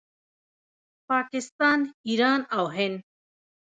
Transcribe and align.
پاکستان، 1.09 1.79
ایران 2.07 2.41
او 2.57 2.65
هند 2.75 2.97